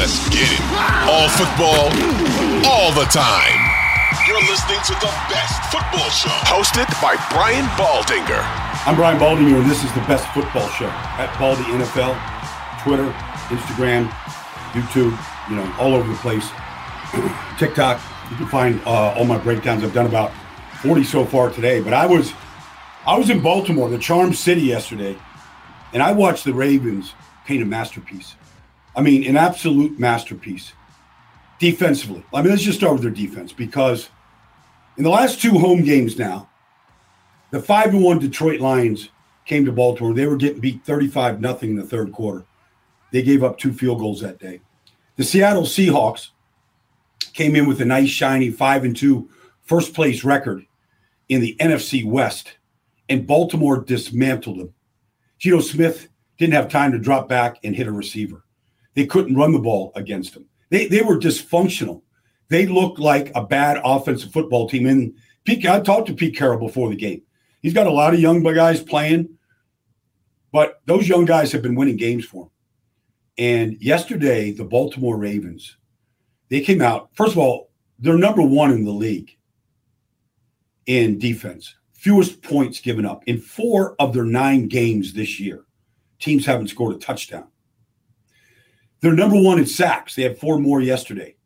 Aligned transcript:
Let's 0.00 0.30
get 0.30 0.48
it. 0.48 0.64
All 1.12 1.28
football, 1.36 1.92
all 2.64 2.90
the 2.96 3.04
time. 3.12 3.60
You're 4.26 4.40
listening 4.48 4.80
to 4.86 4.94
the 4.94 5.12
best 5.28 5.60
football 5.70 6.08
show. 6.08 6.32
Hosted 6.48 6.88
by 7.02 7.20
Brian 7.28 7.66
Baldinger. 7.76 8.40
I'm 8.86 8.96
Brian 8.96 9.18
Baldinger, 9.18 9.60
and 9.60 9.70
this 9.70 9.84
is 9.84 9.92
the 9.92 10.00
best 10.08 10.26
football 10.32 10.66
show 10.70 10.86
at 10.86 11.38
Baldy 11.38 11.64
NFL, 11.64 12.16
Twitter, 12.82 13.12
Instagram, 13.54 14.08
YouTube, 14.72 15.12
you 15.50 15.56
know, 15.56 15.70
all 15.78 15.94
over 15.94 16.10
the 16.10 16.18
place. 16.20 16.48
TikTok. 17.58 18.00
You 18.30 18.36
can 18.36 18.46
find 18.46 18.80
uh, 18.86 19.12
all 19.12 19.26
my 19.26 19.36
breakdowns. 19.36 19.84
I've 19.84 19.92
done 19.92 20.06
about 20.06 20.32
40 20.80 21.04
so 21.04 21.26
far 21.26 21.50
today. 21.50 21.82
But 21.82 21.92
I 21.92 22.06
was, 22.06 22.32
I 23.06 23.18
was 23.18 23.28
in 23.28 23.42
Baltimore, 23.42 23.90
the 23.90 23.98
Charm 23.98 24.32
City, 24.32 24.62
yesterday, 24.62 25.18
and 25.92 26.02
I 26.02 26.12
watched 26.12 26.46
the 26.46 26.54
Ravens 26.54 27.12
paint 27.44 27.62
a 27.62 27.66
masterpiece. 27.66 28.36
I 28.96 29.02
mean, 29.02 29.24
an 29.26 29.36
absolute 29.36 29.98
masterpiece 29.98 30.72
defensively. 31.58 32.24
I 32.34 32.42
mean, 32.42 32.50
let's 32.50 32.62
just 32.62 32.78
start 32.78 32.94
with 32.94 33.02
their 33.02 33.10
defense 33.10 33.52
because 33.52 34.10
in 34.96 35.04
the 35.04 35.10
last 35.10 35.40
two 35.40 35.58
home 35.58 35.82
games 35.82 36.18
now, 36.18 36.48
the 37.50 37.60
five 37.60 37.90
to 37.92 37.98
one 37.98 38.18
Detroit 38.18 38.60
Lions 38.60 39.10
came 39.44 39.64
to 39.64 39.72
Baltimore. 39.72 40.14
They 40.14 40.26
were 40.26 40.36
getting 40.36 40.60
beat 40.60 40.84
35 40.84 41.40
nothing 41.40 41.70
in 41.70 41.76
the 41.76 41.82
third 41.82 42.12
quarter. 42.12 42.44
They 43.12 43.22
gave 43.22 43.42
up 43.42 43.58
two 43.58 43.72
field 43.72 43.98
goals 43.98 44.20
that 44.20 44.38
day. 44.38 44.60
The 45.16 45.24
Seattle 45.24 45.64
Seahawks 45.64 46.28
came 47.32 47.56
in 47.56 47.66
with 47.66 47.80
a 47.80 47.84
nice 47.84 48.08
shiny 48.08 48.50
five 48.50 48.84
and 48.84 48.96
two 48.96 49.28
first 49.62 49.94
place 49.94 50.24
record 50.24 50.64
in 51.28 51.40
the 51.40 51.56
NFC 51.60 52.04
West, 52.04 52.56
and 53.08 53.26
Baltimore 53.26 53.80
dismantled 53.80 54.58
them. 54.58 54.74
Geno 55.38 55.60
Smith 55.60 56.08
didn't 56.38 56.54
have 56.54 56.68
time 56.68 56.92
to 56.92 56.98
drop 56.98 57.28
back 57.28 57.58
and 57.64 57.74
hit 57.74 57.86
a 57.86 57.92
receiver. 57.92 58.44
They 59.00 59.06
couldn't 59.06 59.34
run 59.34 59.52
the 59.52 59.58
ball 59.58 59.92
against 59.94 60.34
them. 60.34 60.44
They, 60.68 60.86
they 60.86 61.00
were 61.00 61.18
dysfunctional. 61.18 62.02
They 62.50 62.66
looked 62.66 62.98
like 62.98 63.32
a 63.34 63.42
bad 63.42 63.80
offensive 63.82 64.30
football 64.30 64.68
team. 64.68 64.84
And 64.84 65.14
Pete, 65.44 65.64
I 65.64 65.80
talked 65.80 66.08
to 66.08 66.12
Pete 66.12 66.36
Carroll 66.36 66.58
before 66.58 66.90
the 66.90 66.96
game. 66.96 67.22
He's 67.62 67.72
got 67.72 67.86
a 67.86 67.90
lot 67.90 68.12
of 68.12 68.20
young 68.20 68.42
guys 68.42 68.82
playing, 68.82 69.38
but 70.52 70.82
those 70.84 71.08
young 71.08 71.24
guys 71.24 71.50
have 71.52 71.62
been 71.62 71.76
winning 71.76 71.96
games 71.96 72.26
for 72.26 72.44
him. 72.44 72.50
And 73.38 73.80
yesterday, 73.80 74.52
the 74.52 74.66
Baltimore 74.66 75.16
Ravens, 75.16 75.78
they 76.50 76.60
came 76.60 76.82
out. 76.82 77.08
First 77.14 77.32
of 77.32 77.38
all, 77.38 77.70
they're 78.00 78.18
number 78.18 78.42
one 78.42 78.70
in 78.70 78.84
the 78.84 78.90
league 78.90 79.34
in 80.84 81.18
defense, 81.18 81.74
fewest 81.94 82.42
points 82.42 82.80
given 82.80 83.06
up. 83.06 83.22
In 83.26 83.40
four 83.40 83.96
of 83.98 84.12
their 84.12 84.26
nine 84.26 84.68
games 84.68 85.14
this 85.14 85.40
year, 85.40 85.64
teams 86.18 86.44
haven't 86.44 86.68
scored 86.68 86.96
a 86.96 86.98
touchdown. 86.98 87.46
They're 89.00 89.12
number 89.12 89.40
one 89.40 89.58
in 89.58 89.66
sacks. 89.66 90.14
They 90.14 90.22
had 90.22 90.38
four 90.38 90.58
more 90.58 90.80
yesterday. 90.80 91.36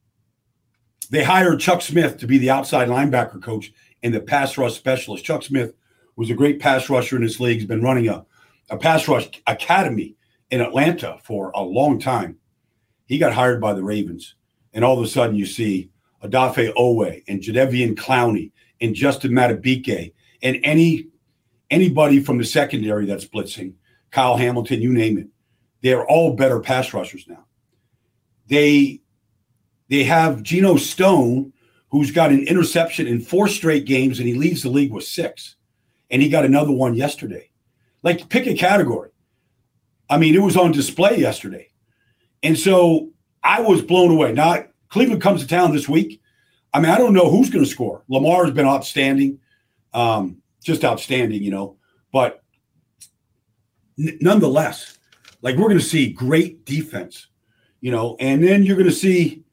They 1.11 1.23
hired 1.23 1.61
Chuck 1.61 1.83
Smith 1.83 2.19
to 2.19 2.27
be 2.27 2.39
the 2.39 2.51
outside 2.51 2.89
linebacker 2.89 3.43
coach 3.43 3.73
and 4.03 4.13
the 4.13 4.21
pass 4.21 4.59
rush 4.59 4.75
specialist. 4.75 5.25
Chuck 5.25 5.43
Smith 5.43 5.75
was 6.17 6.31
a 6.31 6.35
great 6.35 6.61
pass 6.61 6.89
rusher 6.91 7.17
in 7.17 7.23
this 7.23 7.41
league. 7.41 7.59
He's 7.59 7.67
been 7.67 7.83
running 7.83 8.09
a, 8.09 8.25
a 8.71 8.77
pass 8.77 9.07
rush 9.07 9.29
academy 9.47 10.17
in 10.51 10.61
Atlanta 10.61 11.19
for 11.25 11.51
a 11.55 11.63
long 11.63 11.99
time. 11.99 12.37
He 13.07 13.19
got 13.19 13.35
hired 13.35 13.61
by 13.61 13.75
the 13.75 13.85
Ravens. 13.85 14.35
And 14.73 14.85
all 14.85 14.99
of 14.99 15.05
a 15.05 15.09
sudden 15.09 15.37
you 15.37 15.47
see 15.47 15.91
Odafe 16.23 16.73
Oweh 16.75 17.23
and 17.29 17.41
Jadeveon 17.41 17.95
Clowney 17.95 18.51
and 18.81 18.95
Justin 18.95 19.33
Madubuike 19.33 20.13
and 20.43 20.59
any 20.65 21.09
anybody 21.71 22.21
from 22.21 22.39
the 22.39 22.45
secondary 22.45 23.07
that's 23.07 23.25
blitzing, 23.25 23.75
Kyle 24.11 24.37
Hamilton, 24.37 24.81
you 24.81 24.93
name 24.93 25.19
it. 25.19 25.29
They're 25.85 26.07
all 26.07 26.35
better 26.35 26.61
pass 26.61 26.95
rushers 26.95 27.27
now. 27.29 27.45
They 28.49 29.03
they 29.91 30.05
have 30.05 30.43
Geno 30.43 30.77
Stone, 30.77 31.53
who's 31.91 32.11
got 32.11 32.33
an 32.33 32.49
interception 32.49 33.07
in 33.07 33.21
four 33.21 33.49
straight 33.49 33.85
games, 33.85 34.19
and 34.19 34.27
he 34.27 34.33
leads 34.33 34.63
the 34.63 34.71
league 34.71 34.93
with 34.93 35.05
six. 35.05 35.57
And 36.11 36.23
he 36.23 36.31
got 36.31 36.47
another 36.47 36.73
one 36.73 36.95
yesterday. 36.95 37.51
Like, 38.03 38.31
pick 38.31 38.47
a 38.47 38.55
category. 38.55 39.11
I 40.09 40.17
mean, 40.17 40.35
it 40.35 40.43
was 40.43 40.57
on 40.57 40.73
display 40.73 41.19
yesterday. 41.19 41.69
And 42.43 42.59
so 42.59 43.11
I 43.43 43.61
was 43.61 43.83
blown 43.83 44.11
away. 44.11 44.33
Now, 44.33 44.65
Cleveland 44.89 45.21
comes 45.21 45.43
to 45.43 45.47
town 45.47 45.73
this 45.73 45.89
week. 45.89 46.23
I 46.73 46.81
mean, 46.81 46.91
I 46.91 46.97
don't 46.97 47.13
know 47.13 47.31
who's 47.31 47.51
going 47.51 47.65
to 47.65 47.71
score. 47.71 48.05
Lamar 48.09 48.45
has 48.45 48.55
been 48.55 48.67
outstanding, 48.67 49.39
um, 49.93 50.39
just 50.63 50.83
outstanding, 50.83 51.43
you 51.43 51.51
know. 51.51 51.77
But 52.11 52.43
n- 53.99 54.19
nonetheless, 54.23 54.99
like 55.45 55.55
we're 55.57 55.69
going 55.69 55.79
to 55.79 55.85
see 55.85 56.13
great 56.13 56.65
defense 56.65 57.29
you 57.85 57.91
know, 57.91 58.17
and 58.19 58.43
then 58.43 58.63
you're 58.63 58.79
going 58.79 58.89
to 58.89 58.97
see 58.97 59.45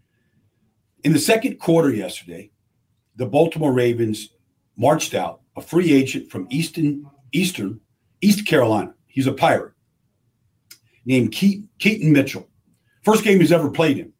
in 1.03 1.11
the 1.11 1.19
second 1.19 1.59
quarter 1.59 1.89
yesterday, 1.89 2.49
the 3.17 3.25
Baltimore 3.25 3.73
Ravens 3.73 4.29
marched 4.77 5.13
out 5.13 5.41
a 5.57 5.61
free 5.61 5.91
agent 5.91 6.31
from 6.31 6.47
Eastern 6.49 7.05
Eastern 7.33 7.81
East 8.21 8.47
Carolina. 8.47 8.93
He's 9.07 9.27
a 9.27 9.33
pirate 9.33 9.73
named 11.03 11.33
Keaton 11.33 12.13
Mitchell. 12.13 12.47
First 13.03 13.25
game 13.25 13.41
he's 13.41 13.51
ever 13.51 13.69
played 13.69 13.97
in. 13.97 14.13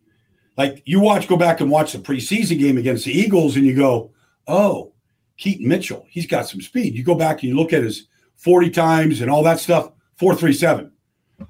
Like 0.58 0.84
you 0.84 1.00
watch, 1.00 1.30
go 1.30 1.38
back 1.38 1.62
and 1.62 1.72
watch 1.72 1.94
the 1.94 2.00
preseason 2.00 2.60
game 2.60 2.78
against 2.78 3.06
the 3.06 3.18
Eagles, 3.18 3.56
and 3.56 3.66
you 3.66 3.78
go, 3.78 4.12
"Oh, 4.46 4.92
Keaton 5.38 5.70
Mitchell, 5.70 6.06
he's 6.10 6.28
got 6.28 6.50
some 6.50 6.60
speed." 6.60 6.96
You 6.96 7.06
go 7.06 7.16
back 7.16 7.44
and 7.44 7.44
you 7.44 7.56
look 7.56 7.72
at 7.72 7.82
his 7.82 8.10
forty 8.36 8.70
times 8.70 9.22
and 9.22 9.32
all 9.32 9.44
that 9.44 9.62
stuff. 9.62 9.94
Four 10.18 10.36
three 10.36 10.52
seven. 10.52 10.92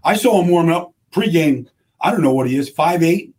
I 0.04 0.16
saw 0.16 0.42
him 0.42 0.50
warm 0.50 0.70
up 0.70 0.94
pregame 1.12 1.68
I 2.02 2.12
don't 2.12 2.24
know 2.24 2.34
what 2.34 2.50
he 2.50 2.58
is, 2.58 2.74
5'8, 2.74 3.32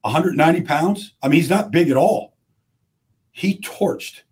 190 0.00 0.62
pounds. 0.62 1.14
I 1.22 1.28
mean, 1.28 1.40
he's 1.40 1.50
not 1.50 1.70
big 1.70 1.90
at 1.90 1.96
all. 1.96 2.34
He 3.30 3.58
torched 3.58 4.22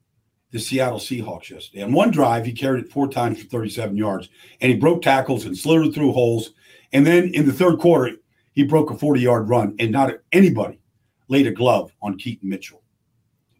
the 0.50 0.58
Seattle 0.58 0.98
Seahawks 0.98 1.50
yesterday. 1.50 1.82
On 1.82 1.92
one 1.92 2.10
drive, 2.10 2.46
he 2.46 2.52
carried 2.52 2.86
it 2.86 2.90
four 2.90 3.08
times 3.08 3.42
for 3.42 3.48
37 3.48 3.96
yards, 3.96 4.30
and 4.60 4.72
he 4.72 4.78
broke 4.78 5.02
tackles 5.02 5.44
and 5.44 5.56
slithered 5.56 5.94
through 5.94 6.12
holes. 6.12 6.52
And 6.92 7.06
then 7.06 7.34
in 7.34 7.46
the 7.46 7.52
third 7.52 7.78
quarter, 7.78 8.16
he 8.52 8.64
broke 8.64 8.90
a 8.90 8.96
40 8.96 9.20
yard 9.20 9.48
run, 9.48 9.76
and 9.78 9.92
not 9.92 10.14
anybody 10.32 10.80
laid 11.28 11.46
a 11.46 11.52
glove 11.52 11.92
on 12.00 12.16
Keaton 12.16 12.48
Mitchell, 12.48 12.82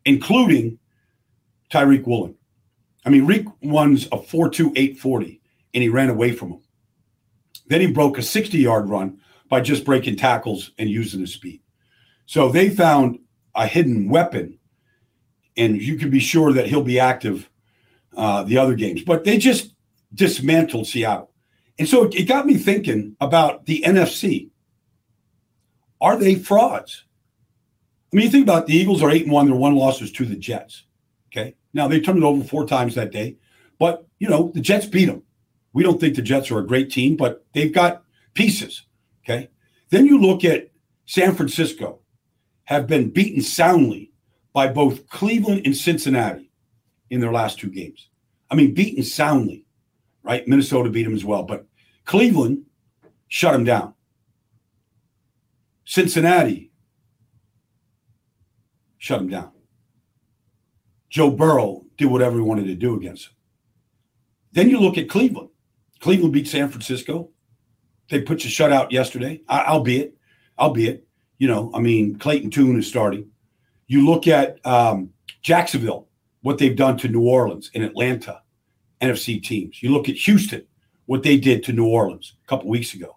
including 0.06 0.78
Tariq 1.70 2.06
Woolen. 2.06 2.34
I 3.04 3.10
mean, 3.10 3.26
Riq 3.26 3.46
runs 3.62 4.06
a 4.06 4.16
4'2, 4.16 4.72
840, 4.74 5.40
and 5.74 5.82
he 5.82 5.88
ran 5.90 6.08
away 6.08 6.32
from 6.32 6.52
him. 6.52 6.60
Then 7.68 7.80
he 7.80 7.86
broke 7.86 8.18
a 8.18 8.22
60 8.22 8.58
yard 8.58 8.88
run 8.88 9.20
by 9.48 9.60
just 9.60 9.84
breaking 9.84 10.16
tackles 10.16 10.72
and 10.78 10.90
using 10.90 11.20
his 11.20 11.32
speed. 11.32 11.62
So 12.26 12.50
they 12.50 12.70
found 12.70 13.20
a 13.54 13.66
hidden 13.66 14.08
weapon, 14.08 14.58
and 15.56 15.80
you 15.80 15.96
can 15.96 16.10
be 16.10 16.20
sure 16.20 16.52
that 16.52 16.66
he'll 16.66 16.82
be 16.82 17.00
active 17.00 17.48
uh, 18.16 18.42
the 18.44 18.58
other 18.58 18.74
games. 18.74 19.02
But 19.02 19.24
they 19.24 19.38
just 19.38 19.74
dismantled 20.12 20.86
Seattle. 20.86 21.30
And 21.78 21.88
so 21.88 22.04
it 22.04 22.24
got 22.24 22.46
me 22.46 22.56
thinking 22.56 23.16
about 23.20 23.66
the 23.66 23.82
NFC. 23.86 24.50
Are 26.00 26.16
they 26.16 26.34
frauds? 26.34 27.04
I 28.12 28.16
mean, 28.16 28.24
you 28.24 28.30
think 28.30 28.44
about 28.44 28.66
the 28.66 28.74
Eagles 28.74 29.02
are 29.02 29.10
eight 29.10 29.24
and 29.24 29.32
one. 29.32 29.46
Their 29.46 29.54
one 29.54 29.76
loss 29.76 30.00
was 30.00 30.12
to 30.12 30.24
the 30.24 30.36
Jets. 30.36 30.84
Okay. 31.30 31.56
Now 31.74 31.88
they 31.88 32.00
turned 32.00 32.18
it 32.18 32.24
over 32.24 32.42
four 32.42 32.66
times 32.66 32.94
that 32.94 33.12
day, 33.12 33.36
but 33.78 34.06
you 34.18 34.28
know 34.28 34.50
the 34.54 34.60
Jets 34.60 34.86
beat 34.86 35.06
them. 35.06 35.22
We 35.72 35.82
don't 35.82 36.00
think 36.00 36.16
the 36.16 36.22
Jets 36.22 36.50
are 36.50 36.58
a 36.58 36.66
great 36.66 36.90
team, 36.90 37.16
but 37.16 37.44
they've 37.52 37.72
got 37.72 38.02
pieces. 38.34 38.86
Okay. 39.24 39.50
Then 39.90 40.06
you 40.06 40.20
look 40.20 40.44
at 40.44 40.70
San 41.06 41.34
Francisco 41.34 42.00
have 42.64 42.86
been 42.86 43.10
beaten 43.10 43.40
soundly 43.40 44.12
by 44.52 44.68
both 44.68 45.08
Cleveland 45.08 45.62
and 45.64 45.76
Cincinnati 45.76 46.50
in 47.10 47.20
their 47.20 47.32
last 47.32 47.58
two 47.58 47.70
games. 47.70 48.08
I 48.50 48.54
mean, 48.54 48.74
beaten 48.74 49.02
soundly, 49.02 49.64
right? 50.22 50.46
Minnesota 50.46 50.90
beat 50.90 51.04
them 51.04 51.14
as 51.14 51.24
well, 51.24 51.42
but 51.42 51.66
Cleveland 52.04 52.64
shut 53.28 53.52
them 53.52 53.64
down. 53.64 53.94
Cincinnati 55.84 56.70
shut 58.98 59.20
them 59.20 59.28
down. 59.28 59.52
Joe 61.08 61.30
Burrow 61.30 61.86
did 61.96 62.06
whatever 62.06 62.36
he 62.36 62.42
wanted 62.42 62.66
to 62.66 62.74
do 62.74 62.94
against 62.94 63.26
them. 63.26 63.34
Then 64.52 64.70
you 64.70 64.78
look 64.78 64.98
at 64.98 65.08
Cleveland. 65.08 65.50
Cleveland 66.00 66.32
beat 66.32 66.48
San 66.48 66.68
Francisco. 66.68 67.30
They 68.10 68.22
put 68.22 68.44
you 68.44 68.50
shutout 68.50 68.90
yesterday, 68.90 69.42
I, 69.48 69.64
albeit, 69.64 70.14
albeit, 70.58 71.06
you 71.38 71.46
know, 71.46 71.70
I 71.74 71.80
mean, 71.80 72.18
Clayton 72.18 72.50
Tune 72.50 72.78
is 72.78 72.86
starting. 72.88 73.30
You 73.86 74.04
look 74.04 74.26
at 74.26 74.64
um, 74.66 75.10
Jacksonville, 75.42 76.08
what 76.42 76.58
they've 76.58 76.76
done 76.76 76.96
to 76.98 77.08
New 77.08 77.26
Orleans 77.26 77.70
and 77.74 77.84
Atlanta, 77.84 78.42
NFC 79.00 79.42
teams. 79.42 79.82
You 79.82 79.92
look 79.92 80.08
at 80.08 80.16
Houston, 80.16 80.64
what 81.06 81.22
they 81.22 81.36
did 81.36 81.64
to 81.64 81.72
New 81.72 81.86
Orleans 81.86 82.34
a 82.44 82.48
couple 82.48 82.68
weeks 82.68 82.94
ago. 82.94 83.16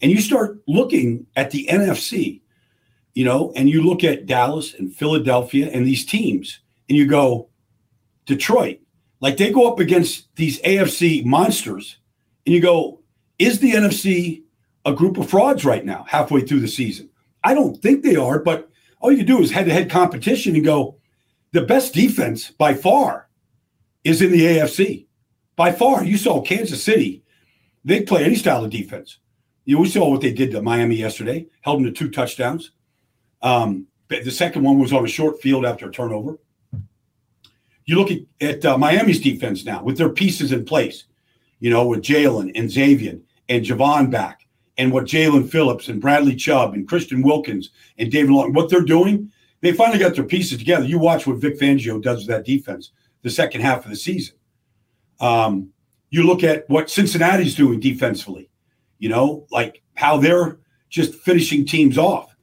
And 0.00 0.10
you 0.10 0.20
start 0.20 0.58
looking 0.66 1.26
at 1.36 1.50
the 1.50 1.66
NFC, 1.70 2.40
you 3.14 3.24
know, 3.24 3.52
and 3.54 3.68
you 3.68 3.82
look 3.82 4.04
at 4.04 4.26
Dallas 4.26 4.74
and 4.74 4.94
Philadelphia 4.94 5.70
and 5.72 5.86
these 5.86 6.04
teams, 6.04 6.60
and 6.88 6.98
you 6.98 7.06
go, 7.06 7.48
Detroit, 8.26 8.80
like 9.20 9.36
they 9.36 9.52
go 9.52 9.70
up 9.70 9.78
against 9.78 10.34
these 10.36 10.60
AFC 10.62 11.24
monsters, 11.24 11.98
and 12.46 12.54
you 12.54 12.60
go, 12.60 13.00
is 13.38 13.60
the 13.60 13.72
NFC 13.72 14.42
a 14.84 14.92
group 14.92 15.16
of 15.16 15.30
frauds 15.30 15.64
right 15.64 15.84
now, 15.84 16.04
halfway 16.08 16.40
through 16.40 16.60
the 16.60 16.68
season? 16.68 17.08
I 17.44 17.54
don't 17.54 17.80
think 17.80 18.02
they 18.02 18.16
are, 18.16 18.38
but 18.38 18.68
all 19.00 19.10
you 19.10 19.18
can 19.18 19.26
do 19.26 19.40
is 19.40 19.50
head 19.50 19.66
to 19.66 19.72
head 19.72 19.90
competition 19.90 20.54
and 20.54 20.64
go, 20.64 20.96
the 21.52 21.62
best 21.62 21.92
defense 21.92 22.50
by 22.50 22.74
far 22.74 23.28
is 24.04 24.22
in 24.22 24.32
the 24.32 24.40
AFC. 24.40 25.06
By 25.56 25.72
far, 25.72 26.04
you 26.04 26.16
saw 26.16 26.40
Kansas 26.40 26.82
City. 26.82 27.22
They 27.84 28.02
play 28.02 28.24
any 28.24 28.36
style 28.36 28.64
of 28.64 28.70
defense. 28.70 29.18
You 29.64 29.76
know, 29.76 29.82
we 29.82 29.88
saw 29.88 30.08
what 30.08 30.20
they 30.20 30.32
did 30.32 30.50
to 30.52 30.62
Miami 30.62 30.96
yesterday, 30.96 31.46
held 31.60 31.78
them 31.78 31.84
to 31.84 31.92
two 31.92 32.10
touchdowns. 32.10 32.72
Um, 33.42 33.86
the 34.08 34.30
second 34.30 34.62
one 34.62 34.78
was 34.78 34.92
on 34.92 35.04
a 35.04 35.08
short 35.08 35.40
field 35.40 35.64
after 35.64 35.88
a 35.88 35.92
turnover. 35.92 36.38
You 37.84 37.96
look 37.96 38.10
at, 38.10 38.20
at 38.40 38.64
uh, 38.64 38.78
Miami's 38.78 39.20
defense 39.20 39.64
now 39.64 39.82
with 39.82 39.98
their 39.98 40.08
pieces 40.08 40.52
in 40.52 40.64
place, 40.64 41.04
you 41.62 41.70
know, 41.70 41.86
with 41.86 42.02
Jalen 42.02 42.50
and 42.56 42.68
Xavier 42.68 43.20
and 43.48 43.64
Javon 43.64 44.10
back, 44.10 44.40
and 44.78 44.90
what 44.90 45.04
Jaelan 45.04 45.48
Phillips 45.48 45.86
and 45.88 46.00
Bradley 46.00 46.34
Chubb 46.34 46.74
and 46.74 46.88
Christian 46.88 47.22
Wilkins 47.22 47.70
and 47.98 48.10
David 48.10 48.32
Long, 48.32 48.52
what 48.52 48.68
they're 48.68 48.80
doing, 48.80 49.30
they 49.60 49.72
finally 49.72 50.00
got 50.00 50.16
their 50.16 50.24
pieces 50.24 50.58
together. 50.58 50.84
You 50.84 50.98
watch 50.98 51.24
what 51.24 51.36
Vic 51.36 51.60
Fangio 51.60 52.02
does 52.02 52.18
with 52.18 52.26
that 52.28 52.44
defense 52.44 52.90
the 53.22 53.30
second 53.30 53.60
half 53.60 53.84
of 53.84 53.90
the 53.90 53.96
season. 53.96 54.34
Um, 55.20 55.68
you 56.10 56.26
look 56.26 56.42
at 56.42 56.68
what 56.68 56.90
Cincinnati's 56.90 57.54
doing 57.54 57.78
defensively, 57.78 58.50
you 58.98 59.08
know, 59.08 59.46
like 59.52 59.82
how 59.94 60.16
they're 60.16 60.58
just 60.88 61.14
finishing 61.14 61.64
teams 61.64 61.96
off 61.96 62.34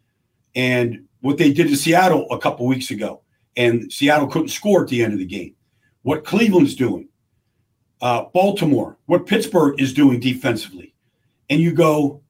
and 0.55 1.05
what 1.19 1.37
they 1.37 1.51
did 1.51 1.67
to 1.67 1.75
Seattle 1.75 2.25
a 2.31 2.39
couple 2.39 2.65
weeks 2.67 2.89
ago 2.89 3.21
and 3.57 3.91
Seattle 3.91 4.27
couldn't 4.27 4.47
score 4.47 4.83
at 4.83 4.87
the 4.87 5.03
end 5.03 5.11
of 5.11 5.19
the 5.19 5.25
game. 5.25 5.55
What 6.03 6.23
Cleveland's 6.23 6.75
doing, 6.75 7.08
uh, 8.01 8.25
Baltimore, 8.33 8.97
what 9.05 9.25
Pittsburgh 9.25 9.79
is 9.79 9.93
doing 9.93 10.19
defensively, 10.19 10.93
and 11.49 11.59
you 11.59 11.73
go, 11.73 12.21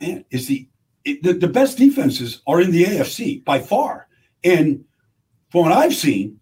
man, 0.00 0.24
is 0.30 0.46
the, 0.46 0.68
it, 1.04 1.22
the 1.22 1.34
the 1.34 1.48
best 1.48 1.78
defenses 1.78 2.42
are 2.46 2.60
in 2.60 2.70
the 2.70 2.84
AFC 2.84 3.44
by 3.44 3.58
far, 3.58 4.08
and 4.44 4.84
from 5.50 5.62
what 5.62 5.72
I've 5.72 5.94
seen, 5.94 6.40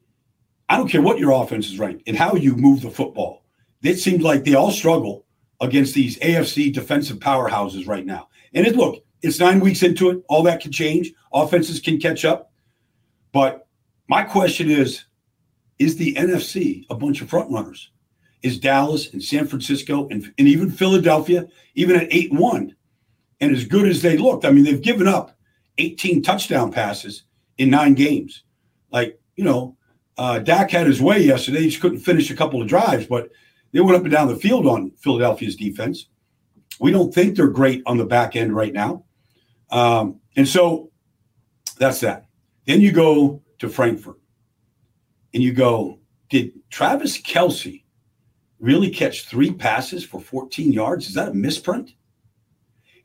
I 0.68 0.76
don't 0.76 0.88
care 0.88 1.02
what 1.02 1.18
your 1.18 1.32
offense 1.32 1.68
is 1.68 1.78
ranked 1.78 2.02
and 2.06 2.16
how 2.16 2.34
you 2.34 2.54
move 2.54 2.82
the 2.82 2.90
football. 2.90 3.44
It 3.82 3.98
seems 3.98 4.22
like 4.22 4.44
they 4.44 4.54
all 4.54 4.70
struggle 4.70 5.24
against 5.60 5.94
these 5.94 6.18
AFC 6.18 6.72
defensive 6.72 7.18
powerhouses 7.18 7.88
right 7.88 8.04
now. 8.04 8.28
And 8.54 8.66
it 8.66 8.76
look, 8.76 9.02
it's 9.22 9.40
nine 9.40 9.60
weeks 9.60 9.82
into 9.82 10.10
it. 10.10 10.22
All 10.28 10.42
that 10.44 10.60
can 10.60 10.72
change. 10.72 11.12
Offenses 11.32 11.80
can 11.80 11.98
catch 11.98 12.24
up. 12.24 12.52
But 13.32 13.66
my 14.08 14.22
question 14.22 14.70
is 14.70 15.04
Is 15.78 15.96
the 15.96 16.14
NFC 16.14 16.84
a 16.90 16.94
bunch 16.94 17.22
of 17.22 17.28
front 17.28 17.50
runners? 17.50 17.90
Is 18.42 18.58
Dallas 18.58 19.12
and 19.12 19.22
San 19.22 19.46
Francisco 19.46 20.06
and, 20.08 20.32
and 20.38 20.46
even 20.46 20.70
Philadelphia, 20.70 21.46
even 21.74 21.96
at 21.96 22.06
8 22.12 22.32
1, 22.32 22.74
and 23.40 23.52
as 23.52 23.64
good 23.64 23.88
as 23.88 24.02
they 24.02 24.16
looked, 24.16 24.44
I 24.44 24.50
mean, 24.50 24.64
they've 24.64 24.80
given 24.80 25.08
up 25.08 25.36
18 25.78 26.22
touchdown 26.22 26.70
passes 26.70 27.24
in 27.56 27.70
nine 27.70 27.94
games. 27.94 28.44
Like, 28.90 29.20
you 29.36 29.44
know, 29.44 29.76
uh, 30.16 30.40
Dak 30.40 30.70
had 30.70 30.86
his 30.86 31.00
way 31.00 31.20
yesterday. 31.20 31.62
He 31.62 31.68
just 31.70 31.80
couldn't 31.80 32.00
finish 32.00 32.30
a 32.30 32.36
couple 32.36 32.60
of 32.60 32.68
drives, 32.68 33.06
but 33.06 33.30
they 33.72 33.80
went 33.80 33.96
up 33.96 34.02
and 34.02 34.12
down 34.12 34.28
the 34.28 34.36
field 34.36 34.66
on 34.66 34.90
Philadelphia's 34.98 35.56
defense. 35.56 36.06
We 36.80 36.90
don't 36.90 37.14
think 37.14 37.36
they're 37.36 37.48
great 37.48 37.82
on 37.86 37.96
the 37.96 38.04
back 38.04 38.34
end 38.34 38.54
right 38.54 38.72
now. 38.72 39.04
Um, 39.70 40.20
and 40.36 40.48
so 40.48 40.90
that's 41.78 42.00
that. 42.00 42.26
Then 42.66 42.80
you 42.80 42.92
go 42.92 43.42
to 43.58 43.68
Frankfurt. 43.68 44.16
And 45.34 45.42
you 45.42 45.52
go, 45.52 45.98
did 46.30 46.52
Travis 46.70 47.20
Kelce 47.20 47.84
really 48.60 48.90
catch 48.90 49.26
three 49.26 49.52
passes 49.52 50.04
for 50.04 50.20
14 50.20 50.72
yards? 50.72 51.06
Is 51.08 51.14
that 51.14 51.28
a 51.28 51.34
misprint? 51.34 51.94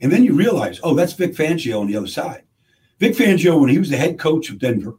And 0.01 0.11
then 0.11 0.23
you 0.23 0.33
realize, 0.33 0.79
oh, 0.83 0.93
that's 0.93 1.13
Vic 1.13 1.33
Fangio 1.33 1.79
on 1.79 1.87
the 1.87 1.95
other 1.95 2.07
side. 2.07 2.43
Vic 2.99 3.15
Fangio, 3.15 3.59
when 3.59 3.69
he 3.69 3.79
was 3.79 3.89
the 3.89 3.97
head 3.97 4.19
coach 4.19 4.49
of 4.49 4.59
Denver 4.59 4.97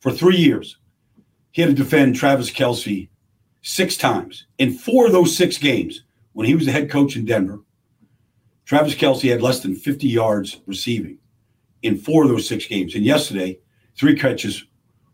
for 0.00 0.10
three 0.10 0.36
years, 0.36 0.78
he 1.52 1.62
had 1.62 1.76
to 1.76 1.82
defend 1.82 2.14
Travis 2.14 2.50
Kelce 2.50 3.08
six 3.62 3.96
times. 3.96 4.46
In 4.58 4.72
four 4.72 5.06
of 5.06 5.12
those 5.12 5.36
six 5.36 5.58
games, 5.58 6.04
when 6.32 6.46
he 6.46 6.54
was 6.54 6.66
the 6.66 6.72
head 6.72 6.90
coach 6.90 7.16
in 7.16 7.24
Denver, 7.24 7.60
Travis 8.64 8.94
Kelce 8.94 9.28
had 9.28 9.42
less 9.42 9.60
than 9.60 9.74
50 9.74 10.06
yards 10.06 10.60
receiving 10.66 11.18
in 11.82 11.98
four 11.98 12.22
of 12.22 12.28
those 12.28 12.48
six 12.48 12.66
games. 12.66 12.94
And 12.94 13.04
yesterday, 13.04 13.58
three 13.98 14.16
catches 14.16 14.64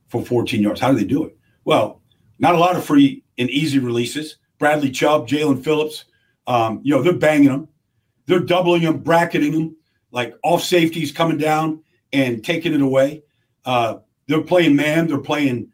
for 0.09 0.25
14 0.25 0.62
yards. 0.62 0.81
How 0.81 0.93
do 0.93 0.99
they 0.99 1.05
do 1.05 1.25
it? 1.25 1.37
Well, 1.65 2.03
not 2.38 2.55
a 2.55 2.59
lot 2.59 2.77
of 2.77 2.85
free 2.85 3.25
and 3.38 3.50
easy 3.50 3.79
releases. 3.79 4.38
Bradley 4.59 4.91
Chubb, 4.91 5.29
Jaelan 5.29 5.62
Phillips, 5.62 6.06
um, 6.47 6.81
you 6.83 6.94
know, 6.94 7.03
they're 7.03 7.12
banging 7.12 7.49
them. 7.49 7.69
They're 8.27 8.41
doubling 8.41 8.83
them, 8.83 8.99
bracketing 8.99 9.53
them, 9.53 9.77
like 10.11 10.35
off 10.43 10.62
safeties 10.62 11.12
coming 11.12 11.38
down 11.38 11.83
and 12.12 12.44
taking 12.44 12.75
it 12.75 12.81
away. 12.81 13.23
Uh, 13.64 13.99
they're 14.26 14.43
playing 14.43 14.75
man, 14.75 15.07
they're 15.07 15.19
playing 15.19 15.71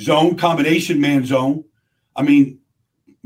zone, 0.00 0.36
combination 0.36 1.00
man 1.00 1.24
zone. 1.24 1.64
I 2.16 2.22
mean, 2.22 2.58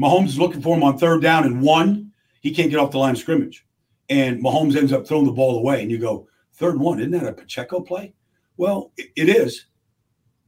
Mahomes 0.01 0.29
is 0.29 0.39
looking 0.39 0.61
for 0.61 0.77
him 0.77 0.83
on 0.83 0.99
third 0.99 1.23
down 1.23 1.45
and 1.45 1.63
one. 1.63 2.13
He 2.41 2.53
can't 2.53 2.71
get 2.71 2.79
off 2.79 2.91
the 2.91 2.99
line 2.99 3.13
of 3.13 3.19
scrimmage. 3.19 3.67
And 4.09 4.43
Mahomes 4.43 4.77
ends 4.77 4.93
up 4.93 5.07
throwing 5.07 5.27
the 5.27 5.33
ball 5.33 5.59
away. 5.59 5.83
And 5.83 5.91
you 5.91 5.99
go, 5.99 6.29
third 6.55 6.79
one, 6.79 7.01
isn't 7.01 7.11
that 7.13 7.27
a 7.27 7.33
Pacheco 7.33 7.81
play? 7.81 8.15
Well, 8.57 8.93
it 8.97 9.29
is, 9.29 9.67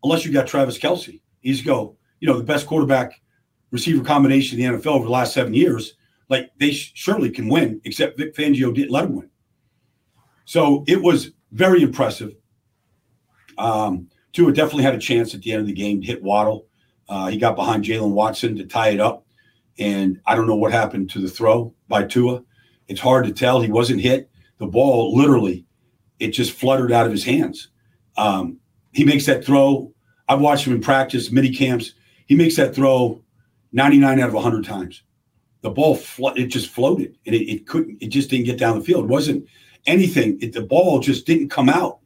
unless 0.02 0.24
you 0.24 0.32
got 0.32 0.46
Travis 0.46 0.78
Kelce. 0.78 1.20
He's 1.40 1.62
go, 1.62 1.96
you 2.20 2.28
know, 2.28 2.38
the 2.38 2.44
best 2.44 2.66
quarterback 2.66 3.20
receiver 3.70 4.04
combination 4.04 4.58
in 4.58 4.72
the 4.72 4.78
NFL 4.78 4.96
over 4.96 5.04
the 5.04 5.10
last 5.10 5.34
seven 5.34 5.54
years. 5.54 5.94
Like 6.28 6.50
they 6.58 6.72
sh- 6.72 6.92
surely 6.94 7.30
can 7.30 7.48
win, 7.48 7.80
except 7.84 8.18
Vic 8.18 8.34
Fangio 8.34 8.74
didn't 8.74 8.90
let 8.90 9.04
him 9.04 9.16
win. 9.16 9.30
So 10.44 10.84
it 10.86 11.02
was 11.02 11.32
very 11.52 11.82
impressive. 11.82 12.32
Um, 13.56 14.08
Tua 14.32 14.52
definitely 14.52 14.84
had 14.84 14.94
a 14.94 14.98
chance 14.98 15.34
at 15.34 15.42
the 15.42 15.52
end 15.52 15.62
of 15.62 15.66
the 15.66 15.72
game 15.72 16.00
to 16.00 16.06
hit 16.06 16.22
Waddle. 16.22 16.66
Uh, 17.08 17.28
he 17.28 17.38
got 17.38 17.56
behind 17.56 17.84
Jaylen 17.84 18.12
Watson 18.12 18.56
to 18.56 18.66
tie 18.66 18.90
it 18.90 19.00
up. 19.00 19.26
And 19.78 20.20
I 20.26 20.34
don't 20.34 20.46
know 20.46 20.56
what 20.56 20.72
happened 20.72 21.10
to 21.10 21.20
the 21.20 21.28
throw 21.28 21.74
by 21.88 22.04
Tua. 22.04 22.42
It's 22.88 23.00
hard 23.00 23.26
to 23.26 23.32
tell. 23.32 23.60
He 23.60 23.70
wasn't 23.70 24.00
hit. 24.00 24.30
The 24.58 24.66
ball 24.66 25.16
literally, 25.16 25.66
it 26.18 26.28
just 26.28 26.52
fluttered 26.52 26.92
out 26.92 27.06
of 27.06 27.12
his 27.12 27.24
hands. 27.24 27.68
Um, 28.16 28.58
he 28.92 29.04
makes 29.04 29.26
that 29.26 29.44
throw. 29.44 29.92
I've 30.28 30.40
watched 30.40 30.66
him 30.66 30.74
in 30.74 30.80
practice, 30.80 31.30
mini 31.30 31.52
camps. 31.52 31.94
He 32.26 32.34
makes 32.34 32.56
that 32.56 32.74
throw 32.74 33.22
99 33.78 34.20
out 34.20 34.28
of 34.28 34.34
100 34.34 34.64
times. 34.64 35.02
The 35.62 35.70
ball, 35.70 35.98
it 36.36 36.46
just 36.46 36.68
floated 36.68 37.16
and 37.24 37.34
it, 37.34 37.50
it, 37.50 37.66
couldn't, 37.66 38.02
it 38.02 38.08
just 38.08 38.28
didn't 38.28 38.46
get 38.46 38.58
down 38.58 38.78
the 38.78 38.84
field. 38.84 39.04
It 39.04 39.08
wasn't 39.08 39.46
anything. 39.86 40.38
It, 40.40 40.52
the 40.52 40.62
ball 40.62 41.00
just 41.00 41.26
didn't 41.26 41.48
come 41.48 41.68
out 41.68 42.00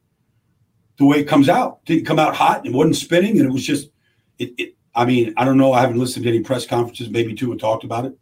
the 0.99 1.07
way 1.07 1.19
it 1.19 1.25
comes 1.25 1.49
out. 1.49 1.85
Didn't 1.85 2.07
come 2.07 2.19
out 2.19 2.37
hot. 2.37 2.67
It 2.67 2.73
wasn't 2.73 2.97
spinning. 2.97 3.39
And 3.39 3.49
it 3.49 3.53
was 3.53 3.65
just, 3.65 3.91
it, 4.39 4.53
it 4.59 4.77
I 4.95 5.05
mean, 5.07 5.35
I 5.37 5.45
don't 5.45 5.57
know. 5.57 5.73
I 5.73 5.81
haven't 5.81 5.99
listened 5.99 6.25
to 6.25 6.29
any 6.29 6.41
press 6.41 6.67
conferences. 6.67 7.09
Maybe 7.09 7.35
Tua 7.35 7.55
have 7.55 7.61
talked 7.61 7.85
about 7.85 8.05
it. 8.05 8.13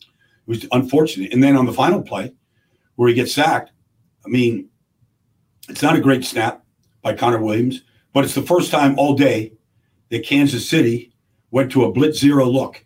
It 0.00 0.46
was 0.46 0.66
unfortunate. 0.72 1.32
And 1.32 1.42
then 1.42 1.56
on 1.56 1.66
the 1.66 1.72
final 1.72 2.02
play 2.02 2.32
where 2.96 3.08
he 3.08 3.14
gets 3.14 3.34
sacked, 3.34 3.72
I 4.24 4.28
mean, 4.28 4.68
it's 5.68 5.82
not 5.82 5.96
a 5.96 6.00
great 6.00 6.24
snap 6.24 6.64
by 7.02 7.14
Connor 7.14 7.42
Williams, 7.42 7.82
but 8.14 8.24
it's 8.24 8.34
the 8.34 8.42
first 8.42 8.70
time 8.70 8.98
all 8.98 9.14
day 9.14 9.52
that 10.08 10.24
Kansas 10.24 10.68
City 10.68 11.07
went 11.50 11.72
to 11.72 11.84
a 11.84 11.92
blitz 11.92 12.18
zero 12.18 12.46
look. 12.46 12.84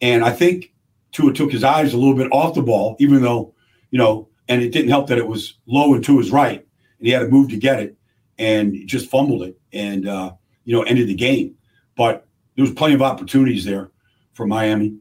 And 0.00 0.24
I 0.24 0.30
think 0.30 0.72
Tua 1.12 1.32
took 1.32 1.50
his 1.50 1.64
eyes 1.64 1.92
a 1.92 1.96
little 1.96 2.14
bit 2.14 2.30
off 2.32 2.54
the 2.54 2.62
ball, 2.62 2.96
even 3.00 3.22
though, 3.22 3.54
you 3.90 3.98
know, 3.98 4.28
and 4.48 4.62
it 4.62 4.72
didn't 4.72 4.90
help 4.90 5.08
that 5.08 5.18
it 5.18 5.26
was 5.26 5.58
low 5.66 5.94
and 5.94 6.04
to 6.04 6.18
his 6.18 6.30
right, 6.30 6.60
and 6.98 7.06
he 7.06 7.12
had 7.12 7.20
to 7.20 7.28
move 7.28 7.50
to 7.50 7.56
get 7.56 7.80
it, 7.80 7.96
and 8.38 8.86
just 8.86 9.10
fumbled 9.10 9.42
it, 9.42 9.58
and 9.72 10.08
uh, 10.08 10.32
you 10.64 10.74
know 10.74 10.82
ended 10.82 11.08
the 11.08 11.14
game. 11.14 11.54
But 11.96 12.26
there 12.56 12.64
was 12.64 12.72
plenty 12.72 12.94
of 12.94 13.02
opportunities 13.02 13.64
there 13.64 13.90
for 14.32 14.46
Miami 14.46 14.96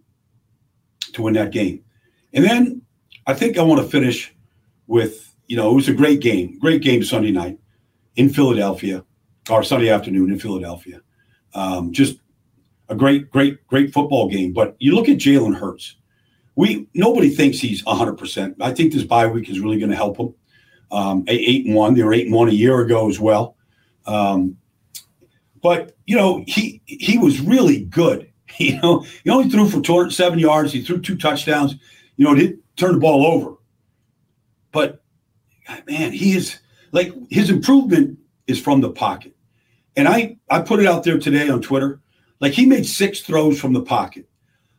to 1.14 1.22
win 1.22 1.34
that 1.36 1.52
game. 1.52 1.84
And 2.34 2.44
then 2.44 2.82
I 3.26 3.34
think 3.34 3.58
I 3.58 3.64
want 3.64 3.82
to 3.82 3.88
finish 3.88 4.34
with, 4.88 5.34
you 5.48 5.58
know, 5.58 5.72
it 5.72 5.76
was 5.76 5.88
a 5.88 5.94
great 5.94 6.20
game, 6.22 6.58
great 6.60 6.82
game 6.82 7.04
Sunday 7.04 7.32
night 7.32 7.60
in 8.16 8.30
Philadelphia, 8.30 9.04
or 9.50 9.64
Sunday 9.64 9.90
afternoon 9.90 10.32
in 10.32 10.40
Philadelphia. 10.40 11.02
Um, 11.54 11.94
just 11.94 12.18
a 12.90 12.96
great, 12.96 13.30
great, 13.32 13.66
great 13.68 13.94
football 13.94 14.30
game. 14.30 14.54
But 14.54 14.76
you 14.80 14.96
look 14.96 15.10
at 15.10 15.18
Jalen 15.18 15.56
Hurts. 15.56 15.96
We 16.56 16.88
nobody 16.94 17.30
thinks 17.30 17.60
he's 17.60 17.86
100. 17.86 18.18
percent 18.18 18.58
I 18.62 18.74
think 18.74 18.94
this 18.94 19.04
bye 19.04 19.28
week 19.28 19.50
is 19.50 19.60
really 19.60 19.78
going 19.80 19.92
to 19.92 19.96
help 19.96 20.18
him. 20.18 20.34
Um, 20.92 21.24
eight 21.28 21.66
and 21.66 21.76
one. 21.76 21.94
They 21.94 22.04
were 22.04 22.14
eight 22.14 22.26
and 22.26 22.36
one 22.36 22.50
a 22.50 22.54
year 22.54 22.80
ago 22.80 23.10
as 23.10 23.20
well. 23.20 23.56
Um, 24.06 24.58
but 25.62 25.96
you 26.06 26.16
know, 26.16 26.44
he 26.48 26.82
he 26.86 27.18
was 27.18 27.42
really 27.42 27.86
good. 27.86 28.24
You 28.60 28.80
know, 28.82 29.06
he 29.24 29.30
only 29.30 29.50
threw 29.50 29.70
for 29.70 29.82
207 29.82 30.40
yards. 30.40 30.74
He 30.74 30.82
threw 30.82 31.00
two 31.00 31.16
touchdowns. 31.16 31.76
You 32.16 32.26
know, 32.26 32.34
did 32.34 32.58
turn 32.76 32.94
the 32.94 33.00
ball 33.00 33.24
over. 33.28 33.56
But 34.72 35.04
man, 35.86 36.12
he 36.12 36.36
is 36.36 36.58
like 36.92 37.14
his 37.30 37.52
improvement 37.52 38.18
is 38.48 38.60
from 38.60 38.82
the 38.82 38.90
pocket. 38.90 39.36
And 39.96 40.08
I 40.08 40.38
I 40.50 40.62
put 40.62 40.80
it 40.80 40.88
out 40.88 41.04
there 41.04 41.20
today 41.20 41.50
on 41.50 41.62
Twitter. 41.62 42.00
Like 42.40 42.54
he 42.54 42.66
made 42.66 42.86
six 42.86 43.22
throws 43.22 43.60
from 43.60 43.74
the 43.74 43.82
pocket. 43.82 44.28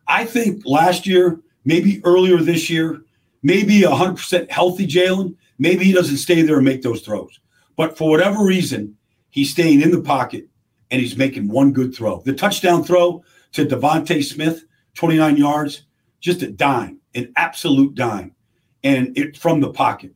I 0.07 0.25
think 0.25 0.63
last 0.65 1.05
year, 1.05 1.39
maybe 1.65 2.01
earlier 2.03 2.37
this 2.37 2.69
year, 2.69 3.01
maybe 3.43 3.81
100% 3.81 4.49
healthy 4.49 4.87
Jalen, 4.87 5.35
maybe 5.57 5.85
he 5.85 5.93
doesn't 5.93 6.17
stay 6.17 6.41
there 6.41 6.57
and 6.57 6.65
make 6.65 6.81
those 6.81 7.01
throws. 7.01 7.39
But 7.75 7.97
for 7.97 8.09
whatever 8.09 8.43
reason, 8.43 8.97
he's 9.29 9.51
staying 9.51 9.81
in 9.81 9.91
the 9.91 10.01
pocket 10.01 10.47
and 10.91 11.01
he's 11.01 11.17
making 11.17 11.47
one 11.47 11.71
good 11.71 11.93
throw. 11.95 12.21
The 12.21 12.33
touchdown 12.33 12.83
throw 12.83 13.23
to 13.53 13.65
DeVonta 13.65 14.23
Smith, 14.23 14.65
29 14.95 15.37
yards, 15.37 15.83
just 16.19 16.41
a 16.41 16.51
dime, 16.51 16.99
an 17.15 17.31
absolute 17.35 17.95
dime, 17.95 18.35
and 18.83 19.17
it 19.17 19.37
from 19.37 19.61
the 19.61 19.71
pocket. 19.71 20.13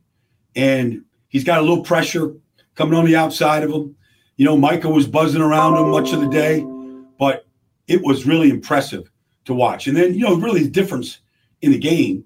And 0.56 1.04
he's 1.28 1.44
got 1.44 1.58
a 1.58 1.62
little 1.62 1.82
pressure 1.82 2.34
coming 2.74 2.98
on 2.98 3.04
the 3.04 3.16
outside 3.16 3.62
of 3.62 3.70
him. 3.70 3.96
You 4.36 4.44
know, 4.44 4.56
Micah 4.56 4.90
was 4.90 5.06
buzzing 5.06 5.40
around 5.42 5.76
him 5.76 5.90
much 5.90 6.12
of 6.12 6.20
the 6.20 6.28
day, 6.28 6.64
it 7.86 8.02
was 8.02 8.26
really 8.26 8.50
impressive 8.50 9.10
to 9.44 9.54
watch. 9.54 9.86
And 9.86 9.96
then, 9.96 10.14
you 10.14 10.20
know, 10.20 10.36
really 10.36 10.62
the 10.62 10.70
difference 10.70 11.18
in 11.62 11.72
the 11.72 11.78
game. 11.78 12.24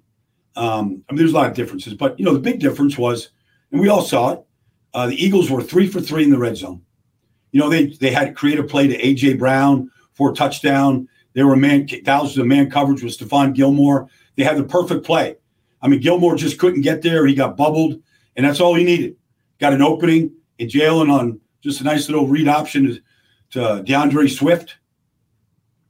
Um, 0.56 1.04
I 1.08 1.12
mean, 1.12 1.18
there's 1.18 1.32
a 1.32 1.36
lot 1.36 1.48
of 1.48 1.54
differences, 1.54 1.94
but 1.94 2.18
you 2.18 2.24
know, 2.24 2.32
the 2.32 2.40
big 2.40 2.60
difference 2.60 2.98
was, 2.98 3.30
and 3.70 3.80
we 3.80 3.88
all 3.88 4.02
saw 4.02 4.32
it. 4.32 4.44
Uh, 4.94 5.06
the 5.06 5.24
Eagles 5.24 5.50
were 5.50 5.62
three 5.62 5.86
for 5.86 6.00
three 6.00 6.24
in 6.24 6.30
the 6.30 6.38
red 6.38 6.56
zone. 6.56 6.82
You 7.52 7.60
know, 7.60 7.68
they 7.68 7.86
they 7.86 8.10
had 8.10 8.34
create 8.34 8.58
a 8.58 8.64
play 8.64 8.88
to 8.88 8.98
AJ 8.98 9.38
Brown 9.38 9.90
for 10.14 10.32
a 10.32 10.34
touchdown. 10.34 11.08
They 11.34 11.44
were 11.44 11.56
man 11.56 11.86
thousands 12.04 12.38
of 12.38 12.46
man 12.46 12.70
coverage 12.70 13.02
with 13.02 13.16
Stephon 13.16 13.54
Gilmore. 13.54 14.08
They 14.36 14.42
had 14.42 14.56
the 14.56 14.64
perfect 14.64 15.04
play. 15.04 15.36
I 15.80 15.88
mean, 15.88 16.00
Gilmore 16.00 16.34
just 16.34 16.58
couldn't 16.58 16.80
get 16.80 17.02
there. 17.02 17.26
He 17.26 17.34
got 17.34 17.56
bubbled, 17.56 18.00
and 18.36 18.44
that's 18.44 18.60
all 18.60 18.74
he 18.74 18.84
needed. 18.84 19.16
Got 19.60 19.72
an 19.72 19.82
opening 19.82 20.32
in 20.58 20.68
Jalen 20.68 21.10
on 21.10 21.40
just 21.60 21.80
a 21.80 21.84
nice 21.84 22.08
little 22.08 22.26
read 22.26 22.48
option 22.48 23.00
to, 23.50 23.82
D'Andre 23.82 24.26
Swift. 24.26 24.76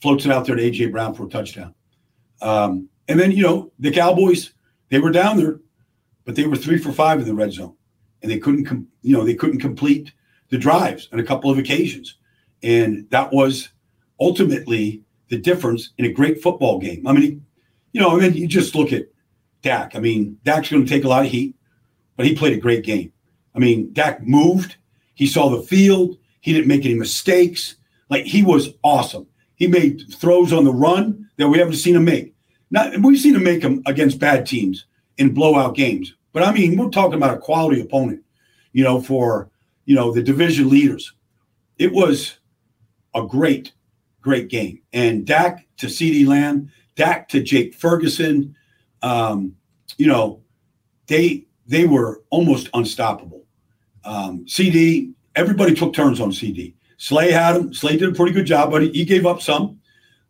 Floats 0.00 0.24
it 0.24 0.32
out 0.32 0.46
there 0.46 0.56
to 0.56 0.62
AJ 0.62 0.92
Brown 0.92 1.14
for 1.14 1.26
a 1.26 1.28
touchdown. 1.28 1.74
Um, 2.42 2.88
and 3.08 3.18
then 3.18 3.32
you 3.32 3.42
know 3.42 3.72
the 3.78 3.90
Cowboys, 3.90 4.52
they 4.90 4.98
were 4.98 5.10
down 5.10 5.36
there, 5.36 5.60
but 6.24 6.34
they 6.34 6.46
were 6.46 6.56
three 6.56 6.78
for 6.78 6.92
five 6.92 7.20
in 7.20 7.26
the 7.26 7.34
red 7.34 7.52
zone, 7.52 7.74
and 8.22 8.30
they 8.30 8.38
couldn't, 8.38 8.64
com- 8.64 8.88
you 9.02 9.16
know, 9.16 9.24
they 9.24 9.34
couldn't 9.34 9.60
complete 9.60 10.12
the 10.50 10.58
drives 10.58 11.08
on 11.12 11.18
a 11.18 11.24
couple 11.24 11.50
of 11.50 11.58
occasions, 11.58 12.16
and 12.62 13.08
that 13.10 13.32
was 13.32 13.70
ultimately 14.20 15.02
the 15.28 15.38
difference 15.38 15.90
in 15.98 16.04
a 16.04 16.12
great 16.12 16.42
football 16.42 16.78
game. 16.78 17.06
I 17.06 17.12
mean, 17.12 17.44
you 17.92 18.00
know, 18.00 18.16
I 18.16 18.20
mean, 18.20 18.34
you 18.34 18.46
just 18.46 18.74
look 18.74 18.92
at 18.92 19.06
Dak. 19.62 19.96
I 19.96 19.98
mean, 19.98 20.38
Dak's 20.44 20.70
going 20.70 20.84
to 20.84 20.88
take 20.88 21.04
a 21.04 21.08
lot 21.08 21.24
of 21.24 21.30
heat, 21.30 21.56
but 22.16 22.26
he 22.26 22.34
played 22.34 22.52
a 22.52 22.60
great 22.60 22.84
game. 22.84 23.12
I 23.54 23.58
mean, 23.58 23.92
Dak 23.92 24.22
moved, 24.22 24.76
he 25.14 25.26
saw 25.26 25.48
the 25.48 25.62
field, 25.62 26.18
he 26.40 26.52
didn't 26.52 26.68
make 26.68 26.84
any 26.84 26.94
mistakes. 26.94 27.76
Like 28.08 28.24
he 28.24 28.42
was 28.42 28.74
awesome. 28.84 29.26
He 29.56 29.66
made 29.66 30.04
throws 30.14 30.52
on 30.52 30.64
the 30.64 30.72
run 30.72 31.28
that 31.36 31.48
we 31.48 31.58
haven't 31.58 31.74
seen 31.74 31.96
him 31.96 32.04
make. 32.04 32.34
Not 32.70 32.98
we've 33.00 33.20
seen 33.20 33.34
him 33.34 33.44
make 33.44 33.62
them 33.62 33.82
against 33.86 34.18
bad 34.18 34.46
teams 34.46 34.86
in 35.18 35.34
blowout 35.34 35.74
games. 35.74 36.14
But 36.32 36.42
I 36.42 36.52
mean, 36.52 36.76
we're 36.76 36.90
talking 36.90 37.14
about 37.14 37.34
a 37.34 37.38
quality 37.38 37.80
opponent, 37.80 38.22
you 38.72 38.84
know, 38.84 39.00
for 39.00 39.50
you 39.86 39.94
know, 39.94 40.12
the 40.12 40.22
division 40.22 40.68
leaders. 40.68 41.14
It 41.78 41.92
was 41.92 42.38
a 43.14 43.22
great, 43.22 43.72
great 44.20 44.48
game. 44.48 44.82
And 44.92 45.26
Dak 45.26 45.66
to 45.78 45.86
CeeDee 45.86 46.26
Lamb, 46.26 46.70
Dak 46.96 47.28
to 47.28 47.42
Jake 47.42 47.74
Ferguson, 47.74 48.54
um, 49.02 49.54
you 49.96 50.06
know, 50.06 50.42
they 51.06 51.46
they 51.66 51.86
were 51.86 52.22
almost 52.30 52.68
unstoppable. 52.74 53.44
Um, 54.04 54.44
CeeDee, 54.46 55.12
everybody 55.34 55.74
took 55.74 55.94
turns 55.94 56.20
on 56.20 56.30
CeeDee. 56.30 56.74
Slay 56.98 57.30
had 57.30 57.56
him. 57.56 57.74
Slay 57.74 57.96
did 57.96 58.08
a 58.08 58.14
pretty 58.14 58.32
good 58.32 58.46
job, 58.46 58.70
but 58.70 58.82
he, 58.82 59.04
gave 59.04 59.26
up 59.26 59.42
some. 59.42 59.80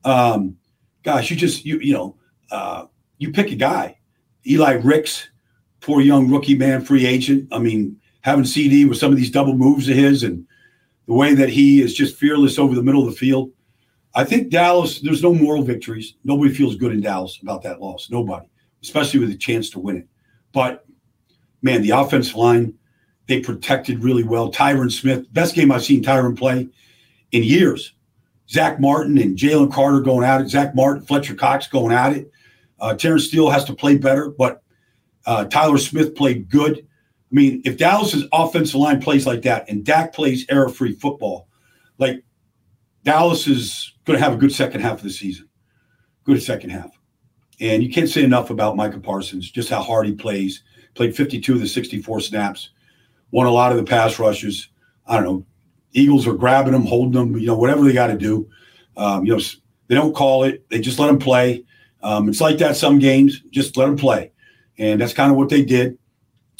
Um, 0.05 0.57
gosh, 1.03 1.31
you 1.31 1.37
just 1.37 1.65
you 1.65 1.79
you 1.79 1.95
know 1.95 2.17
uh, 2.51 2.87
you 3.19 3.33
pick 3.33 3.53
a 3.53 3.57
guy. 3.57 3.99
Eli 4.47 4.73
Ricks, 4.75 5.29
poor 5.81 6.01
young 6.01 6.31
rookie 6.31 6.57
man, 6.57 6.85
free 6.85 7.07
agent. 7.07 7.49
I 7.53 7.59
mean, 7.59 8.01
having 8.21 8.45
CeeDee 8.45 8.89
with 8.89 8.99
some 8.99 9.11
of 9.11 9.17
these 9.17 9.31
double 9.31 9.55
moves 9.55 9.89
of 9.89 9.97
his 9.97 10.23
and 10.23 10.47
the 11.07 11.15
way 11.15 11.35
that 11.35 11.49
he 11.49 11.81
is 11.81 11.95
just 11.95 12.17
fearless 12.17 12.59
over 12.59 12.75
the 12.75 12.83
middle 12.83 13.07
of 13.07 13.13
the 13.13 13.19
field. 13.19 13.53
I 14.15 14.25
think 14.25 14.51
Dallas. 14.51 15.01
There's 15.01 15.23
no 15.23 15.35
moral 15.35 15.63
victories. 15.63 16.15
Nobody 16.25 16.53
feels 16.53 16.75
good 16.75 16.93
in 16.93 17.01
Dallas 17.01 17.39
about 17.43 17.63
that 17.63 17.81
loss. 17.81 18.11
Nobody, 18.11 18.47
especially 18.83 19.21
with 19.21 19.31
a 19.31 19.37
chance 19.37 19.71
to 19.71 19.79
win 19.79 19.99
it. 19.99 20.09
But 20.53 20.87
man, 21.63 21.83
the 21.83 21.91
offensive 21.91 22.35
line 22.35 22.75
they 23.27 23.41
protected 23.41 24.03
really 24.03 24.23
well. 24.23 24.53
Tyron 24.53 24.91
Smith, 24.91 25.33
best 25.33 25.55
game 25.55 25.73
I've 25.73 25.85
seen 25.85 26.03
Tyron 26.03 26.39
play 26.39 26.69
in 27.33 27.43
years. 27.43 27.93
Zach 28.49 28.79
Martin 28.79 29.19
and 29.19 29.37
Jalen 29.37 29.73
Carter 29.73 30.01
going 30.01 30.25
at 30.25 30.41
it. 30.41 30.49
Zach 30.49 30.75
Martin, 30.75 31.05
Fletcher 31.05 31.35
Cox 31.35 31.67
going 31.67 31.93
at 31.93 32.13
it. 32.13 32.31
Uh, 32.79 32.95
Terence 32.95 33.27
Steele 33.27 33.51
has 33.51 33.65
to 33.65 33.75
play 33.75 33.97
better, 33.97 34.31
but 34.31 34.63
uh, 35.25 35.45
Tyler 35.47 35.79
Smith 35.79 36.15
played 36.15 36.49
good. 36.49 36.79
I 36.79 37.35
mean, 37.35 37.63
if 37.65 37.77
Dallas's 37.77 38.25
offensive 38.33 38.77
line 38.77 39.01
plays 39.01 39.27
like 39.27 39.43
that 39.43 39.69
and 39.69 39.85
Dak 39.85 40.13
plays 40.13 40.47
error 40.49 40.69
free 40.69 40.93
football, 40.93 41.49
like 41.99 42.23
Dallas 43.03 43.49
is 43.49 43.95
going 44.05 44.19
to 44.19 44.25
have 44.25 44.35
a 44.35 44.39
good 44.39 44.53
second 44.53 44.83
half 44.83 44.99
of 44.99 45.03
the 45.03 45.11
season. 45.11 45.49
Good 46.23 46.41
second 46.43 46.71
half. 46.71 46.97
And 47.59 47.83
you 47.83 47.91
can't 47.91 48.09
say 48.09 48.23
enough 48.23 48.51
about 48.51 48.77
Micah 48.77 49.01
Parsons, 49.01 49.51
just 49.51 49.71
how 49.71 49.83
hard 49.83 50.07
he 50.07 50.13
plays. 50.13 50.63
Played 50.95 51.17
52 51.17 51.55
of 51.55 51.61
the 51.61 51.67
64 51.67 52.21
snaps 52.21 52.71
won 53.31 53.47
a 53.47 53.51
lot 53.51 53.73
of 53.73 53.79
the 53.79 53.85
pass 53.85 54.19
rushes. 54.19 54.69
I 55.07 55.17
don't 55.17 55.25
know. 55.25 55.47
Eagles 55.93 56.27
are 56.27 56.35
grabbing 56.35 56.73
them, 56.73 56.85
holding 56.85 57.13
them, 57.13 57.39
you 57.39 57.47
know, 57.47 57.57
whatever 57.57 57.85
they 57.85 57.93
got 57.93 58.09
to 58.09 58.19
do. 58.19 58.49
Um, 58.97 59.25
you 59.25 59.37
know, 59.37 59.43
they 59.89 59.95
don't 59.95 60.15
call 60.15 60.45
it. 60.45 60.69
They 60.69 60.81
just 60.81 60.99
let 60.99 61.07
them 61.07 61.19
play. 61.19 61.65
Um, 62.03 62.29
it's 62.29 62.41
like 62.41 62.59
that 62.59 62.77
some 62.77 62.99
games. 62.99 63.43
Just 63.51 63.77
let 63.77 63.87
them 63.87 63.97
play, 63.97 64.33
and 64.79 65.01
that's 65.01 65.13
kind 65.13 65.31
of 65.31 65.37
what 65.37 65.49
they 65.49 65.65
did. 65.65 65.99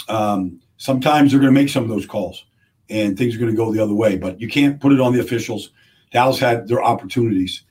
Um, 0.09 0.61
sometimes 0.77 1.31
they're 1.31 1.41
going 1.41 1.55
to 1.55 1.61
make 1.61 1.69
some 1.69 1.83
of 1.83 1.89
those 1.89 2.07
calls, 2.07 2.45
and 2.89 3.17
things 3.17 3.35
are 3.35 3.39
going 3.39 3.51
to 3.51 3.57
go 3.57 3.73
the 3.73 3.83
other 3.83 3.95
way. 3.95 4.17
But 4.17 4.41
you 4.41 4.49
can't 4.49 4.81
put 4.81 4.93
it 4.93 5.01
on 5.01 5.13
the 5.13 5.21
officials. 5.21 5.71
Dallas 6.13 6.39
had 6.39 6.69
their 6.69 6.83
opportunities. 6.83 7.65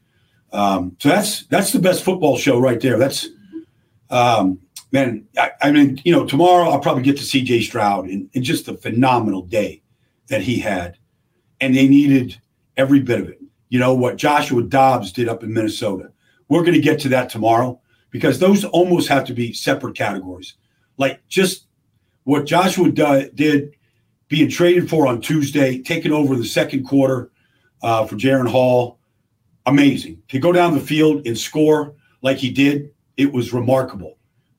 Um, 0.52 0.96
so 1.00 1.10
that's 1.10 1.46
that's 1.48 1.72
the 1.72 1.80
best 1.80 2.04
football 2.04 2.38
show 2.38 2.60
right 2.60 2.80
there. 2.80 2.98
That's 2.98 3.28
um, 4.10 4.60
man, 4.96 5.28
I, 5.38 5.52
I, 5.62 5.72
mean, 5.72 6.00
you 6.06 6.14
know, 6.14 6.25
tomorrow 6.25 6.70
I'll 6.70 6.80
probably 6.80 7.04
get 7.04 7.18
to 7.18 7.24
CJ 7.24 7.64
Stroud 7.64 8.08
and, 8.08 8.30
and 8.34 8.44
just 8.46 8.66
the 8.66 8.75
phenomenal 8.75 9.42
day 9.42 9.82
that 10.30 10.42
he 10.42 10.58
had. 10.58 10.98
And 11.60 11.75
they 11.75 11.86
needed 11.86 12.40
every 12.78 13.02
bit 13.02 13.20
of 13.20 13.28
it. 13.28 13.42
You 13.68 13.80
know, 13.80 13.94
what 13.94 14.16
Joshua 14.16 14.64
Dobbs 14.64 15.12
did 15.12 15.28
up 15.28 15.44
in 15.44 15.54
Minnesota. 15.54 16.12
We're 16.48 16.62
going 16.62 16.75
to 16.75 16.80
get 16.80 17.00
to 17.02 17.10
that 17.10 17.30
tomorrow 17.30 17.82
because 18.10 18.40
those 18.40 18.64
almost 18.64 19.10
have 19.10 19.25
to 19.25 19.34
be 19.34 19.52
separate 19.52 19.98
categories. 19.98 20.54
Like 20.98 21.20
just 21.28 21.68
what 22.24 22.46
Joshua 22.46 22.90
do, 22.90 23.30
did 23.36 23.75
being 24.30 24.50
traded 24.50 24.90
for 24.90 25.08
on 25.08 25.20
Tuesday, 25.20 25.82
taking 25.82 26.14
over 26.14 26.38
the 26.38 26.46
second 26.46 26.86
quarter 26.86 27.32
uh, 27.84 28.06
for 28.06 28.16
Jaren 28.16 28.50
Hall, 28.50 29.00
amazing. 29.66 30.22
To 30.30 30.40
go 30.40 30.54
down 30.54 30.74
the 30.74 30.80
field 30.80 31.27
and 31.27 31.38
score 31.38 31.96
like 32.22 32.38
he 32.38 32.50
did, 32.50 32.92
it 33.18 33.34
was 33.34 33.51
remarkable 33.51 34.16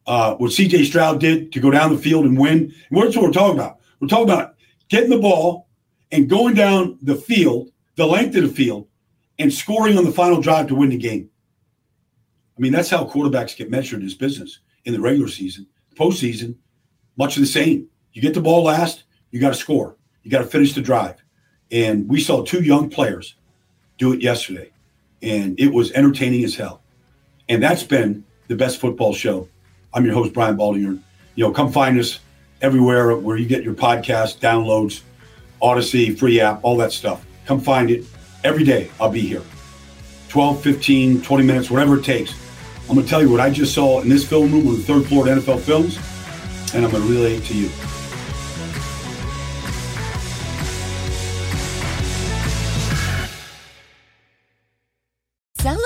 uh, 0.07 0.35
what 0.37 0.53
CJ 0.53 0.87
Stroud 0.87 1.21
did 1.21 1.53
to 1.53 1.61
go 1.61 1.71
down 1.71 1.93
the 1.93 1.99
field 2.01 2.25
and 2.25 2.39
win. 2.39 2.73
And 2.91 3.03
that's 3.03 3.17
what 3.17 3.25
we're 3.25 3.33
talking 3.33 3.59
about. 3.59 3.79
We're 4.01 4.09
talking 4.09 4.31
about 4.31 4.55
getting 4.89 5.11
the 5.11 5.19
ball 5.19 5.69
and 6.13 6.29
going 6.29 6.55
down 6.55 6.99
the 7.03 7.17
field, 7.17 7.71
the 7.97 8.07
length 8.07 8.37
of 8.37 8.43
the 8.43 8.49
field, 8.49 8.87
and 9.39 9.53
scoring 9.53 9.99
on 9.99 10.05
the 10.05 10.13
final 10.13 10.41
drive 10.41 10.69
to 10.69 10.75
win 10.75 10.91
the 10.91 10.97
game. 10.97 11.29
I 12.57 12.61
mean, 12.61 12.73
that's 12.73 12.91
how 12.91 13.05
quarterbacks 13.05 13.57
get 13.57 13.71
measured 13.71 14.01
in 14.01 14.07
this 14.07 14.15
business 14.15 14.61
in 14.85 14.95
the 14.95 15.01
regular 15.01 15.29
season. 15.29 15.67
Postseason, 15.95 16.57
much 17.17 17.37
of 17.37 17.41
the 17.41 17.47
same. 17.47 17.89
You 18.13 18.23
get 18.23 18.35
the 18.35 18.41
ball 18.41 18.65
last, 18.65 19.05
you 19.31 19.41
got 19.41 19.51
to 19.51 19.55
score. 19.55 19.97
You 20.23 20.31
got 20.31 20.39
to 20.39 20.47
finish 20.47 20.73
the 20.73 20.81
drive. 20.81 21.23
And 21.71 22.09
we 22.09 22.21
saw 22.21 22.43
two 22.43 22.63
young 22.63 22.89
players 22.89 23.35
do 23.99 24.13
it 24.13 24.23
yesterday, 24.23 24.71
and 25.23 25.59
it 25.59 25.73
was 25.73 25.91
entertaining 25.93 26.45
as 26.45 26.55
hell. 26.55 26.83
And 27.49 27.63
that's 27.63 27.83
been 27.83 28.25
the 28.49 28.57
best 28.57 28.81
football 28.81 29.13
show 29.13 29.49
I'm 29.93 30.05
your 30.05 30.15
host, 30.15 30.33
Brian 30.33 30.57
Baldinger. 30.57 31.01
You 31.35 31.45
know, 31.45 31.53
come 31.53 31.73
find 31.73 31.99
us 31.99 32.21
everywhere 32.63 33.17
where 33.17 33.37
you 33.37 33.47
get 33.47 33.63
your 33.63 33.75
podcast, 33.75 34.39
downloads, 34.39 35.03
Odyssey, 35.61 36.15
free 36.15 36.41
app, 36.41 36.61
all 36.63 36.77
that 36.79 36.93
stuff. 36.93 37.25
Come 37.47 37.61
find 37.61 37.91
it 37.91 38.05
every 38.45 38.65
day. 38.65 38.91
I'll 39.01 39.11
be 39.11 39.21
here. 39.21 39.43
12, 40.29 40.63
15, 40.63 41.23
20 41.23 41.45
minutes, 41.45 41.71
whatever 41.71 41.99
it 41.99 42.05
takes. 42.05 42.35
I'm 42.89 42.95
going 42.95 43.05
to 43.05 43.11
tell 43.11 43.23
you 43.23 43.31
what 43.31 43.41
I 43.41 43.51
just 43.51 43.75
saw 43.75 44.01
in 44.01 44.09
this 44.09 44.29
film 44.29 44.53
room 44.53 44.69
on 44.69 44.75
the 44.75 44.83
third 44.83 45.07
floor 45.07 45.29
at 45.29 45.39
NFL 45.39 45.61
Films, 45.61 45.99
and 46.75 46.85
I'm 46.85 46.91
going 46.91 47.03
to 47.03 47.09
relay 47.09 47.37
it 47.37 47.45
to 47.45 47.55
you. 47.55 47.71